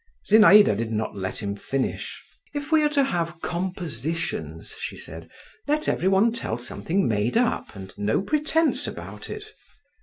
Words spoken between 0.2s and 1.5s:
Zinaïda did not let